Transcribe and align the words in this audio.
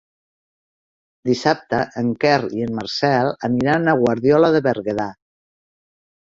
Dissabte 1.29 1.81
en 2.01 2.09
Quer 2.23 2.37
i 2.61 2.65
en 2.69 2.73
Marcel 2.79 3.29
aniran 3.49 3.87
a 3.87 3.95
Guardiola 4.01 4.51
de 4.57 4.63
Berguedà. 4.71 5.07